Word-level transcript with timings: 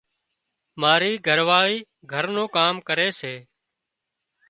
مارِي 0.81 1.11
گھرواۯِي 1.27 1.77
گھر 2.11 2.25
نُون 2.33 2.47
ڪام 2.55 2.75
ڪري 2.87 3.09
سي۔ 3.19 3.33